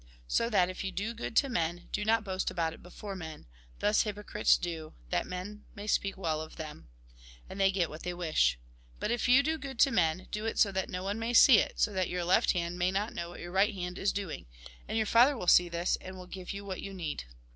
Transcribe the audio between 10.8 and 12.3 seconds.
no one may see it, so that your